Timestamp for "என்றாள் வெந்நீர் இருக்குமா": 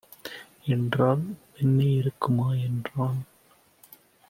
0.65-2.53